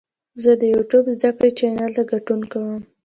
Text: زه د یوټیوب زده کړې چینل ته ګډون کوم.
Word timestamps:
زه 0.43 0.51
د 0.61 0.63
یوټیوب 0.73 1.05
زده 1.15 1.29
کړې 1.37 1.49
چینل 1.57 1.91
ته 1.97 2.03
ګډون 2.11 2.41
کوم. 2.51 2.79